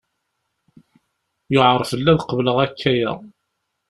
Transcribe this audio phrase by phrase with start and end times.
[1.53, 3.11] Yuɛer fell-i ad qableɣ akk aya!